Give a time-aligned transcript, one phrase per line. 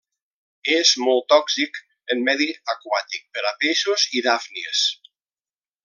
[0.75, 1.77] És molt tòxic
[2.15, 4.85] en medi aquàtic per a peixos i dàfnies.